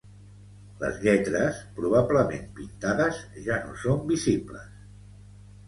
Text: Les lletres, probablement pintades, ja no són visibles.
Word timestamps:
Les 0.83 0.95
lletres, 1.03 1.59
probablement 1.75 2.49
pintades, 2.61 3.21
ja 3.47 3.61
no 3.69 3.79
són 3.85 4.05
visibles. 4.11 4.69